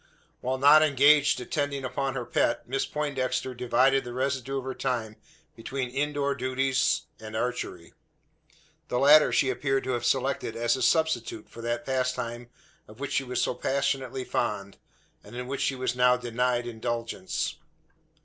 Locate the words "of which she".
12.87-13.23